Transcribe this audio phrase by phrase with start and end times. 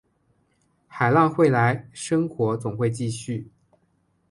[0.87, 3.51] 海浪会来，生活总会继续